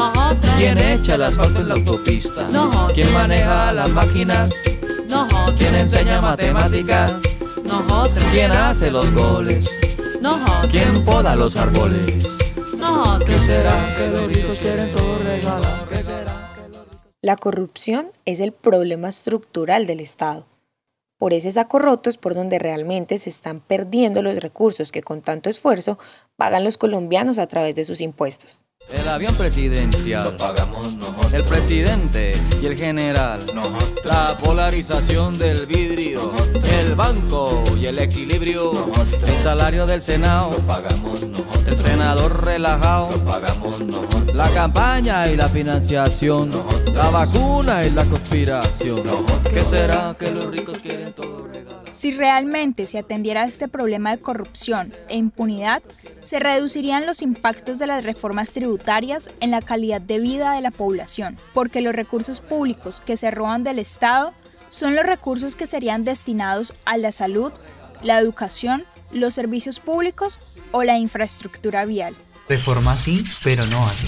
¿Quién 0.57 0.77
echa 0.79 1.15
el 1.15 1.23
asfalto 1.23 1.61
en 1.61 1.69
la 1.69 1.75
autopista? 1.75 2.49
¿Quién 2.93 3.13
maneja 3.13 3.71
las 3.71 3.89
máquinas? 3.89 4.53
¿Quién 5.57 5.75
enseña 5.75 6.19
matemáticas? 6.19 7.13
¿Quién 8.33 8.51
hace 8.51 8.91
los 8.91 9.09
goles? 9.13 9.80
¿Quién 10.69 11.03
poda 11.03 11.35
los 11.35 11.55
árboles? 11.55 12.23
¿Qué 13.25 13.39
será 13.39 13.95
que 13.97 14.07
los 14.07 14.27
ricos 14.27 14.59
quieren 14.59 14.93
todo 14.93 15.17
regalar? 15.17 15.87
¿Qué 15.89 16.03
será? 16.03 16.53
La 17.23 17.35
corrupción 17.35 18.11
es 18.25 18.39
el 18.39 18.51
problema 18.51 19.09
estructural 19.09 19.87
del 19.87 19.99
Estado. 19.99 20.45
Por 21.17 21.33
ese 21.33 21.51
saco 21.51 21.79
roto 21.79 22.11
es 22.11 22.17
por 22.17 22.35
donde 22.35 22.59
realmente 22.59 23.17
se 23.17 23.31
están 23.31 23.61
perdiendo 23.61 24.21
los 24.21 24.35
recursos 24.39 24.91
que 24.91 25.01
con 25.01 25.23
tanto 25.23 25.49
esfuerzo 25.49 25.97
pagan 26.35 26.65
los 26.65 26.77
colombianos 26.77 27.39
a 27.39 27.47
través 27.47 27.73
de 27.73 27.83
sus 27.83 27.99
impuestos. 27.99 28.61
El 28.89 29.07
avión 29.07 29.33
presidencial 29.35 30.25
lo 30.25 30.37
pagamos 30.37 30.95
nosotros. 30.95 31.33
El 31.33 31.43
presidente 31.43 32.33
y 32.61 32.65
el 32.65 32.77
general. 32.77 33.39
Nosotros. 33.53 33.93
La 34.03 34.37
polarización 34.37 35.37
del 35.37 35.65
vidrio. 35.65 36.33
El 36.63 36.95
banco 36.95 37.63
y 37.77 37.85
el 37.85 37.99
equilibrio. 37.99 38.91
El 39.25 39.37
salario 39.37 39.85
del 39.85 40.01
Senado 40.01 40.51
lo 40.51 40.57
pagamos 40.59 41.21
nosotros. 41.21 41.67
El 41.67 41.77
senador 41.77 42.45
relajado 42.45 43.11
lo 43.11 43.23
pagamos 43.23 43.79
nosotros. 43.81 44.35
La 44.35 44.49
campaña 44.49 45.27
y 45.31 45.37
la 45.37 45.47
financiación. 45.47 46.51
La 46.93 47.09
vacuna 47.09 47.85
y 47.85 47.91
la 47.91 48.03
conspiración. 48.05 49.03
¿Qué 49.53 49.63
será 49.63 50.15
que 50.19 50.31
los 50.31 50.47
ricos 50.47 50.77
quieren 50.79 51.13
todo? 51.13 51.40
Si 51.91 52.11
realmente 52.11 52.87
se 52.87 52.97
atendiera 52.97 53.43
a 53.43 53.45
este 53.45 53.67
problema 53.67 54.15
de 54.15 54.21
corrupción 54.21 54.93
e 55.09 55.17
impunidad, 55.17 55.83
se 56.21 56.39
reducirían 56.39 57.05
los 57.05 57.21
impactos 57.21 57.79
de 57.79 57.87
las 57.87 58.05
reformas 58.05 58.53
tributarias 58.53 59.29
en 59.41 59.51
la 59.51 59.61
calidad 59.61 59.99
de 59.99 60.19
vida 60.19 60.53
de 60.53 60.61
la 60.61 60.71
población, 60.71 61.37
porque 61.53 61.81
los 61.81 61.93
recursos 61.93 62.39
públicos 62.39 63.01
que 63.01 63.17
se 63.17 63.29
roban 63.29 63.65
del 63.65 63.77
Estado 63.77 64.33
son 64.69 64.95
los 64.95 65.05
recursos 65.05 65.57
que 65.57 65.67
serían 65.67 66.05
destinados 66.05 66.73
a 66.85 66.97
la 66.97 67.11
salud, 67.11 67.51
la 68.01 68.17
educación, 68.19 68.85
los 69.11 69.33
servicios 69.33 69.81
públicos 69.81 70.39
o 70.71 70.83
la 70.83 70.97
infraestructura 70.97 71.83
vial. 71.83 72.15
Reforma 72.47 72.95
sí, 72.95 73.21
pero 73.43 73.65
no 73.65 73.83
así. 73.83 74.07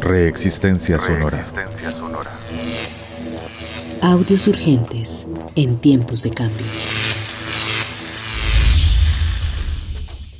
Reexistencia 0.00 1.00
sonora. 1.00 1.42
Audios 4.08 4.46
urgentes 4.46 5.26
en 5.56 5.80
tiempos 5.80 6.22
de 6.22 6.30
cambio. 6.30 6.64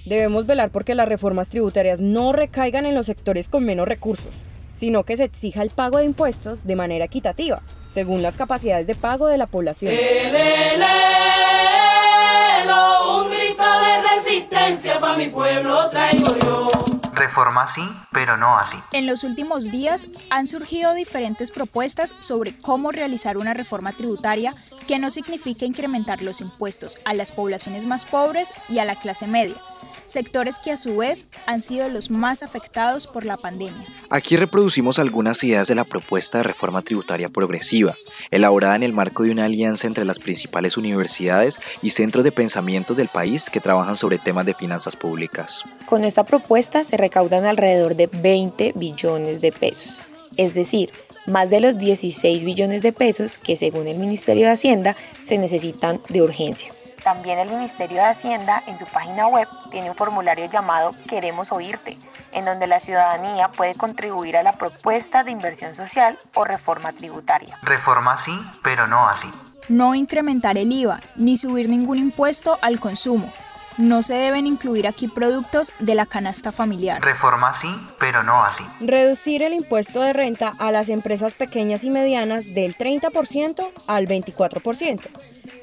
Debemos 0.04 0.46
velar 0.46 0.70
porque 0.70 0.94
las 0.94 1.08
reformas 1.08 1.48
tributarias 1.48 2.00
no 2.00 2.32
recaigan 2.32 2.86
en 2.86 2.94
los 2.94 3.06
sectores 3.06 3.48
con 3.48 3.64
menos 3.64 3.88
recursos, 3.88 4.36
sino 4.72 5.02
que 5.02 5.16
se 5.16 5.24
exija 5.24 5.62
el 5.62 5.70
pago 5.70 5.98
de 5.98 6.04
impuestos 6.04 6.64
de 6.64 6.76
manera 6.76 7.06
equitativa, 7.06 7.60
según 7.88 8.22
las 8.22 8.36
capacidades 8.36 8.86
de 8.86 8.94
pago 8.94 9.26
de 9.26 9.36
la 9.36 9.48
población. 9.48 9.92
un 13.18 13.28
grito 13.28 13.64
de 13.64 14.16
resistencia 14.16 15.00
para 15.00 15.16
mi 15.16 15.28
pueblo 15.28 15.90
traigo 15.90 16.38
yo. 16.44 16.85
Reforma 17.16 17.66
sí, 17.66 17.82
pero 18.12 18.36
no 18.36 18.58
así. 18.58 18.76
En 18.92 19.06
los 19.06 19.24
últimos 19.24 19.70
días 19.70 20.06
han 20.28 20.46
surgido 20.46 20.92
diferentes 20.92 21.50
propuestas 21.50 22.14
sobre 22.18 22.56
cómo 22.56 22.92
realizar 22.92 23.38
una 23.38 23.54
reforma 23.54 23.92
tributaria 23.92 24.52
que 24.86 24.98
no 24.98 25.10
signifique 25.10 25.64
incrementar 25.64 26.22
los 26.22 26.40
impuestos 26.42 26.98
a 27.04 27.14
las 27.14 27.32
poblaciones 27.32 27.86
más 27.86 28.04
pobres 28.04 28.52
y 28.68 28.78
a 28.78 28.84
la 28.84 28.96
clase 28.96 29.26
media, 29.26 29.56
sectores 30.06 30.58
que 30.58 30.72
a 30.72 30.76
su 30.76 30.96
vez 30.96 31.26
han 31.46 31.60
sido 31.60 31.88
los 31.88 32.10
más 32.10 32.42
afectados 32.42 33.06
por 33.06 33.24
la 33.24 33.36
pandemia. 33.36 33.84
Aquí 34.10 34.36
reproducimos 34.36 34.98
algunas 34.98 35.42
ideas 35.44 35.68
de 35.68 35.74
la 35.74 35.84
propuesta 35.84 36.38
de 36.38 36.44
reforma 36.44 36.82
tributaria 36.82 37.28
progresiva, 37.28 37.96
elaborada 38.30 38.76
en 38.76 38.82
el 38.82 38.92
marco 38.92 39.24
de 39.24 39.32
una 39.32 39.44
alianza 39.44 39.86
entre 39.86 40.04
las 40.04 40.18
principales 40.18 40.76
universidades 40.76 41.60
y 41.82 41.90
centros 41.90 42.24
de 42.24 42.32
pensamiento 42.32 42.94
del 42.94 43.08
país 43.08 43.50
que 43.50 43.60
trabajan 43.60 43.96
sobre 43.96 44.18
temas 44.18 44.46
de 44.46 44.54
finanzas 44.54 44.96
públicas. 44.96 45.64
Con 45.86 46.04
esta 46.04 46.24
propuesta 46.24 46.84
se 46.84 46.96
recaudan 46.96 47.44
alrededor 47.44 47.96
de 47.96 48.06
20 48.06 48.72
billones 48.74 49.40
de 49.40 49.52
pesos, 49.52 50.02
es 50.36 50.54
decir, 50.54 50.92
más 51.26 51.50
de 51.50 51.60
los 51.60 51.78
16 51.78 52.44
billones 52.44 52.82
de 52.82 52.92
pesos 52.92 53.38
que 53.38 53.56
según 53.56 53.88
el 53.88 53.98
Ministerio 53.98 54.46
de 54.46 54.52
Hacienda 54.52 54.96
se 55.24 55.38
necesitan 55.38 56.00
de 56.08 56.22
urgencia. 56.22 56.68
También 57.06 57.38
el 57.38 57.48
Ministerio 57.48 57.98
de 57.98 58.08
Hacienda 58.08 58.64
en 58.66 58.80
su 58.80 58.84
página 58.84 59.28
web 59.28 59.46
tiene 59.70 59.90
un 59.90 59.94
formulario 59.94 60.46
llamado 60.46 60.90
Queremos 61.08 61.52
Oírte, 61.52 61.96
en 62.32 62.44
donde 62.44 62.66
la 62.66 62.80
ciudadanía 62.80 63.46
puede 63.46 63.76
contribuir 63.76 64.36
a 64.36 64.42
la 64.42 64.54
propuesta 64.54 65.22
de 65.22 65.30
inversión 65.30 65.76
social 65.76 66.18
o 66.34 66.42
reforma 66.42 66.92
tributaria. 66.92 67.56
Reforma 67.62 68.16
sí, 68.16 68.36
pero 68.64 68.88
no 68.88 69.08
así. 69.08 69.28
No 69.68 69.94
incrementar 69.94 70.58
el 70.58 70.72
IVA 70.72 70.98
ni 71.14 71.36
subir 71.36 71.68
ningún 71.68 71.98
impuesto 71.98 72.58
al 72.60 72.80
consumo. 72.80 73.32
No 73.78 74.02
se 74.02 74.14
deben 74.14 74.46
incluir 74.46 74.86
aquí 74.86 75.06
productos 75.06 75.72
de 75.80 75.94
la 75.94 76.06
canasta 76.06 76.50
familiar. 76.50 77.02
Reforma 77.02 77.52
sí, 77.52 77.68
pero 77.98 78.22
no 78.22 78.42
así. 78.42 78.64
Reducir 78.80 79.42
el 79.42 79.52
impuesto 79.52 80.00
de 80.00 80.14
renta 80.14 80.52
a 80.58 80.72
las 80.72 80.88
empresas 80.88 81.34
pequeñas 81.34 81.84
y 81.84 81.90
medianas 81.90 82.54
del 82.54 82.76
30% 82.76 83.68
al 83.86 84.06
24%. 84.06 85.00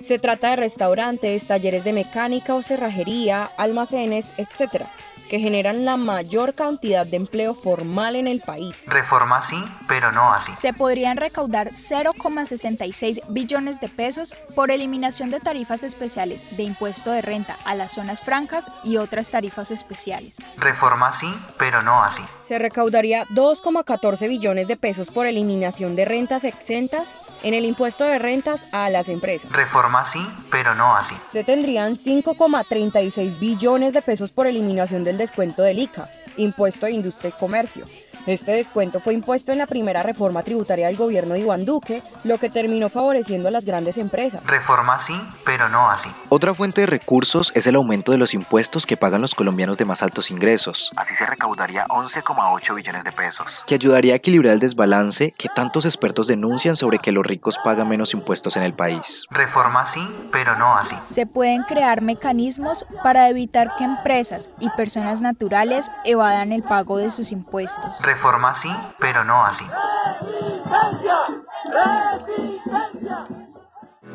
Se 0.06 0.20
trata 0.20 0.52
de 0.52 0.58
restaurantes, 0.58 1.48
talleres 1.48 1.84
de 1.84 1.94
mecánica 1.94 2.54
o 2.54 2.62
cerrajería, 2.62 3.50
almacenes, 3.58 4.28
etc., 4.38 4.86
que 5.34 5.40
generan 5.40 5.84
la 5.84 5.98
mayor 5.98 6.54
cantidad 6.54 7.08
de 7.08 7.18
empleo 7.18 7.56
formal 7.56 8.16
en 8.16 8.28
el 8.28 8.42
país. 8.42 8.84
Reforma 8.86 9.42
sí, 9.42 9.56
pero 9.88 10.12
no 10.12 10.32
así. 10.32 10.54
Se 10.54 10.74
podrían 10.74 11.18
recaudar 11.18 11.72
0,66 11.72 13.20
billones 13.30 13.80
de 13.80 13.90
pesos 13.90 14.36
por 14.56 14.70
eliminación 14.70 15.32
de 15.32 15.40
tarifas 15.40 15.84
especiales 15.84 16.46
de 16.56 16.62
impuesto 16.62 17.10
de 17.10 17.24
renta 17.24 17.58
a 17.66 17.74
las 17.74 17.94
zonas 17.94 18.22
francas 18.22 18.70
y 18.84 18.98
otras 18.98 19.32
tarifas 19.32 19.72
especiales. 19.72 20.38
Reforma 20.58 21.12
sí, 21.12 21.34
pero 21.58 21.82
no 21.82 22.04
así. 22.04 22.22
Se 22.48 22.60
recaudaría 22.60 23.26
2,14 23.30 24.30
billones 24.30 24.68
de 24.68 24.78
pesos 24.78 25.10
por 25.10 25.26
eliminación 25.26 25.96
de 25.96 26.06
rentas 26.06 26.44
exentas 26.44 27.08
en 27.44 27.54
el 27.54 27.66
impuesto 27.66 28.06
de 28.06 28.18
rentas 28.20 28.62
a 28.72 28.90
las 28.90 29.10
empresas. 29.10 29.52
Reforma 29.52 30.04
sí, 30.06 30.26
pero 30.50 30.74
no 30.76 30.96
así. 30.96 31.16
Se 31.32 31.44
tendrían 31.44 31.96
5,36 31.96 33.40
billones 33.40 33.94
de 33.94 34.02
pesos 34.02 34.32
por 34.32 34.48
eliminación 34.48 35.04
del 35.04 35.18
descuento 35.18 35.62
del 35.62 35.80
ICA, 35.80 36.10
Impuesto 36.38 36.88
de 36.88 36.94
Industria 36.94 37.30
y 37.30 37.40
Comercio, 37.40 37.86
este 38.26 38.54
descuento 38.54 39.00
fue 39.00 39.14
impuesto 39.14 39.52
en 39.52 39.58
la 39.58 39.68
primera 39.68 40.04
reforma 40.04 40.44
tributaria 40.44 40.88
del 40.88 40.96
gobierno 40.96 41.34
de 41.34 41.42
Iván 41.42 41.66
Duque, 41.66 42.02
lo 42.24 42.38
que 42.38 42.50
terminó 42.50 42.90
favoreciendo 42.90 43.50
a 43.50 43.52
las 43.52 43.66
grandes 43.66 43.98
empresas. 43.98 44.46
Reforma 44.46 44.98
sí, 45.00 45.20
pero 45.46 45.70
no 45.70 45.90
así. 45.90 46.10
Otra 46.30 46.54
fuente 46.54 46.82
de 46.82 46.88
recursos 46.88 47.52
es 47.56 47.68
el 47.68 47.76
aumento 47.76 48.12
de 48.12 48.18
los 48.18 48.34
impuestos 48.34 48.86
que 48.86 48.98
pagan 48.98 49.22
los 49.22 49.36
colombianos 49.36 49.78
de 49.78 49.86
más 49.86 50.04
altos 50.04 50.32
ingresos. 50.32 50.92
Así 50.96 51.16
se 51.16 51.26
recaudaría 51.26 51.86
11,8 51.86 52.76
billones 52.76 53.04
de 53.04 53.12
pesos. 53.12 53.64
Que 53.68 53.76
ayudaría 53.76 54.14
a 54.14 54.18
equilibrar 54.18 54.54
el 54.54 54.60
desbalance 54.60 55.34
que 55.38 55.50
tantos 55.50 55.86
expertos 55.86 56.28
denuncian 56.28 56.76
sobre 56.76 57.00
que 57.00 57.12
los 57.12 57.26
ricos 57.26 57.60
pagan 57.64 57.90
menos 57.90 58.14
impuestos 58.14 58.56
en 58.56 58.64
el 58.64 58.74
país. 58.74 59.26
Reforma 59.32 59.86
sí, 59.86 60.08
pero 60.32 60.56
no 60.58 60.78
así. 60.78 60.96
Se 61.06 61.26
pueden 61.26 61.64
crear 61.64 62.02
mecanismos 62.02 62.86
para 63.04 63.30
evitar 63.30 63.76
que 63.78 63.84
empresas 63.84 64.50
y 64.60 64.70
personas 64.70 65.22
naturales 65.22 65.92
evadan 66.06 66.52
el 66.52 66.64
pago 66.64 66.98
de 66.98 67.12
sus 67.12 67.32
impuestos 67.32 67.54
reforma 68.02 68.13
así, 68.54 68.76
pero 69.00 69.24
no 69.24 69.46
así. 69.46 69.66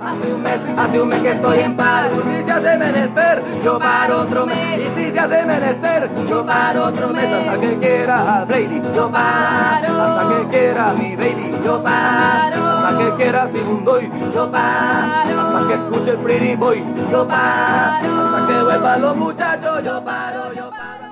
Hace 0.00 0.32
un 0.32 0.42
mes, 0.42 0.60
hace 0.76 1.00
un 1.00 1.08
mes 1.08 1.20
que 1.20 1.32
estoy 1.32 1.58
en 1.58 1.76
paro. 1.76 2.08
Si 2.22 2.44
se 2.44 2.52
hace 2.52 2.78
menester, 2.78 3.42
yo 3.64 3.78
paro 3.78 4.20
otro 4.20 4.46
mes. 4.46 4.80
Y 4.80 4.94
si 4.94 5.10
se 5.10 5.18
hace 5.18 5.44
menester, 5.44 6.08
yo 6.26 6.46
paro 6.46 6.84
otro 6.86 7.08
mes. 7.08 7.24
Hasta 7.24 7.60
que 7.60 7.78
quiera 7.78 8.44
Brady, 8.44 8.82
yo 8.94 9.10
paro. 9.10 10.02
Hasta 10.02 10.28
que 10.28 10.48
quiera 10.48 10.92
mi 10.92 11.16
baby, 11.16 11.58
yo 11.64 11.82
paro. 11.82 12.64
Hasta 12.64 12.98
que 12.98 13.14
quiera 13.16 13.48
Sigundoy, 13.48 14.10
yo 14.32 14.50
paro. 14.50 15.40
Hasta 15.40 15.68
que 15.68 15.74
escuche 15.74 16.10
el 16.10 16.18
pretty 16.18 16.54
boy, 16.54 16.84
yo 17.10 17.26
paro. 17.26 18.36
Hasta 18.36 18.46
que 18.46 18.62
vuelvan 18.62 19.02
los 19.02 19.16
muchachos, 19.16 19.82
yo 19.82 20.04
paro, 20.04 20.52
yo 20.52 20.70
paro 20.70 21.07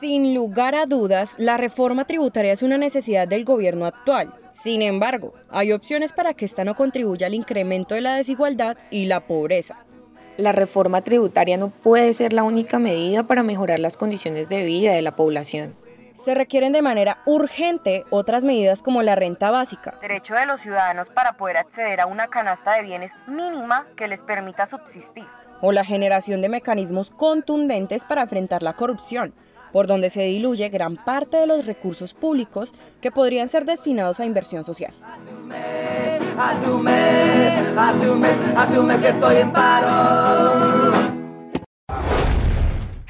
sin 0.00 0.34
lugar 0.34 0.74
a 0.74 0.86
dudas, 0.86 1.34
la 1.38 1.56
reforma 1.56 2.04
tributaria 2.04 2.52
es 2.52 2.62
una 2.62 2.78
necesidad 2.78 3.26
del 3.26 3.44
gobierno 3.44 3.86
actual. 3.86 4.32
Sin 4.52 4.82
embargo, 4.82 5.34
hay 5.50 5.72
opciones 5.72 6.12
para 6.12 6.34
que 6.34 6.44
esta 6.44 6.64
no 6.64 6.74
contribuya 6.74 7.26
al 7.26 7.34
incremento 7.34 7.94
de 7.94 8.02
la 8.02 8.14
desigualdad 8.14 8.76
y 8.90 9.06
la 9.06 9.20
pobreza. 9.26 9.84
La 10.36 10.52
reforma 10.52 11.00
tributaria 11.02 11.56
no 11.56 11.70
puede 11.70 12.12
ser 12.12 12.32
la 12.32 12.44
única 12.44 12.78
medida 12.78 13.24
para 13.24 13.42
mejorar 13.42 13.80
las 13.80 13.96
condiciones 13.96 14.48
de 14.48 14.64
vida 14.64 14.92
de 14.92 15.02
la 15.02 15.16
población. 15.16 15.74
Se 16.14 16.34
requieren 16.34 16.72
de 16.72 16.82
manera 16.82 17.18
urgente 17.26 18.04
otras 18.10 18.44
medidas 18.44 18.82
como 18.82 19.02
la 19.02 19.16
renta 19.16 19.50
básica. 19.50 19.98
Derecho 20.00 20.34
de 20.34 20.46
los 20.46 20.60
ciudadanos 20.60 21.08
para 21.08 21.36
poder 21.36 21.56
acceder 21.56 22.00
a 22.00 22.06
una 22.06 22.28
canasta 22.28 22.76
de 22.76 22.82
bienes 22.82 23.12
mínima 23.26 23.86
que 23.96 24.08
les 24.08 24.20
permita 24.20 24.66
subsistir. 24.66 25.26
O 25.60 25.72
la 25.72 25.84
generación 25.84 26.40
de 26.40 26.48
mecanismos 26.48 27.10
contundentes 27.10 28.04
para 28.04 28.22
enfrentar 28.22 28.62
la 28.62 28.74
corrupción 28.74 29.34
por 29.72 29.86
donde 29.86 30.10
se 30.10 30.22
diluye 30.22 30.68
gran 30.68 30.96
parte 30.96 31.36
de 31.36 31.46
los 31.46 31.66
recursos 31.66 32.14
públicos 32.14 32.72
que 33.00 33.10
podrían 33.10 33.48
ser 33.48 33.64
destinados 33.64 34.20
a 34.20 34.26
inversión 34.26 34.64
social. 34.64 34.92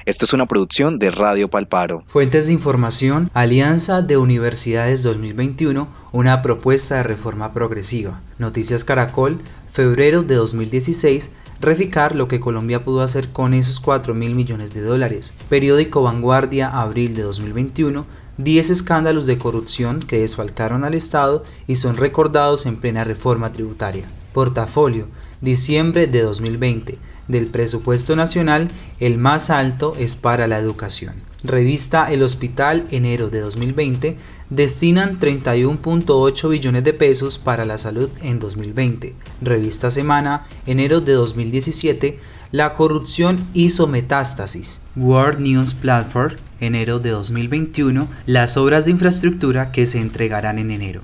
Esto 0.08 0.24
es 0.24 0.32
una 0.32 0.46
producción 0.46 0.98
de 0.98 1.10
Radio 1.10 1.50
Palparo. 1.50 2.02
Fuentes 2.06 2.46
de 2.46 2.54
información, 2.54 3.30
Alianza 3.34 4.00
de 4.00 4.16
Universidades 4.16 5.02
2021, 5.02 5.86
una 6.12 6.40
propuesta 6.40 6.96
de 6.96 7.02
reforma 7.02 7.52
progresiva. 7.52 8.22
Noticias 8.38 8.84
Caracol, 8.84 9.42
febrero 9.70 10.22
de 10.22 10.36
2016, 10.36 11.30
reficar 11.60 12.14
lo 12.14 12.28
que 12.28 12.40
Colombia 12.40 12.84
pudo 12.84 13.02
hacer 13.02 13.30
con 13.30 13.54
esos 13.54 13.80
4 13.80 14.14
mil 14.14 14.34
millones 14.34 14.72
de 14.72 14.80
dólares. 14.80 15.34
Periódico 15.48 16.02
Vanguardia, 16.02 16.68
abril 16.68 17.14
de 17.14 17.22
2021, 17.22 18.06
10 18.38 18.70
escándalos 18.70 19.26
de 19.26 19.38
corrupción 19.38 19.98
que 19.98 20.20
desfalcaron 20.20 20.84
al 20.84 20.94
Estado 20.94 21.44
y 21.66 21.76
son 21.76 21.96
recordados 21.96 22.66
en 22.66 22.76
plena 22.76 23.04
reforma 23.04 23.52
tributaria. 23.52 24.08
Portafolio, 24.32 25.08
diciembre 25.40 26.06
de 26.06 26.22
2020. 26.22 26.98
Del 27.28 27.46
presupuesto 27.46 28.16
nacional, 28.16 28.68
el 29.00 29.18
más 29.18 29.50
alto 29.50 29.92
es 29.98 30.16
para 30.16 30.46
la 30.46 30.58
educación. 30.58 31.28
Revista 31.44 32.10
El 32.10 32.22
Hospital, 32.22 32.86
enero 32.90 33.28
de 33.28 33.40
2020, 33.40 34.16
destinan 34.50 35.20
31.8 35.20 36.48
billones 36.48 36.82
de 36.82 36.94
pesos 36.94 37.38
para 37.38 37.64
la 37.64 37.78
salud 37.78 38.08
en 38.22 38.40
2020. 38.40 39.14
Revista 39.42 39.90
Semana, 39.90 40.46
enero 40.66 41.00
de 41.00 41.12
2017, 41.12 42.18
la 42.50 42.74
corrupción 42.74 43.46
hizo 43.52 43.86
metástasis. 43.86 44.82
World 44.96 45.40
News 45.40 45.74
Platform, 45.74 46.36
enero 46.60 46.98
de 46.98 47.10
2021, 47.10 48.08
las 48.24 48.56
obras 48.56 48.86
de 48.86 48.92
infraestructura 48.92 49.70
que 49.70 49.84
se 49.84 50.00
entregarán 50.00 50.58
en 50.58 50.70
enero. 50.70 51.02